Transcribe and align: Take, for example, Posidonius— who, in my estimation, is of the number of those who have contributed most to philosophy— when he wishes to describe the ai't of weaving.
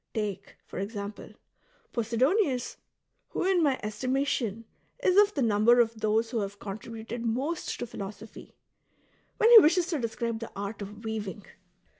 Take, 0.15 0.55
for 0.65 0.79
example, 0.79 1.29
Posidonius— 1.93 2.77
who, 3.29 3.43
in 3.45 3.61
my 3.61 3.79
estimation, 3.83 4.65
is 5.03 5.15
of 5.15 5.35
the 5.35 5.43
number 5.43 5.79
of 5.79 5.99
those 6.01 6.31
who 6.31 6.39
have 6.39 6.57
contributed 6.57 7.23
most 7.23 7.77
to 7.79 7.85
philosophy— 7.85 8.55
when 9.37 9.51
he 9.51 9.59
wishes 9.59 9.85
to 9.89 9.99
describe 9.99 10.39
the 10.39 10.51
ai't 10.57 10.81
of 10.81 11.03
weaving. 11.05 11.45